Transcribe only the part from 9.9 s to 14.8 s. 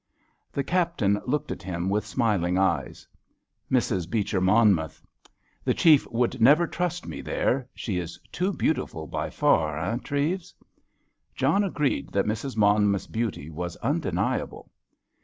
Treves?" John agreed that Mrs. Monmouth's beauty was undeniable.